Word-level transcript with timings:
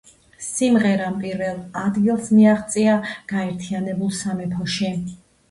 სიმღერამ 0.43 1.19
პირველ 1.25 1.59
ადგილს 1.81 2.31
მიაღწია 2.39 2.97
გაერთიანებულ 3.35 4.13
სამეფოში. 4.23 4.93